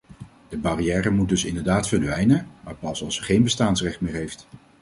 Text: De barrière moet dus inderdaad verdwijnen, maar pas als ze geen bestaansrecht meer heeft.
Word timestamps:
De 0.49 0.57
barrière 0.57 1.09
moet 1.11 1.29
dus 1.29 1.45
inderdaad 1.45 1.87
verdwijnen, 1.87 2.47
maar 2.63 2.75
pas 2.75 3.03
als 3.03 3.15
ze 3.15 3.23
geen 3.23 3.43
bestaansrecht 3.43 4.01
meer 4.01 4.13
heeft. 4.13 4.47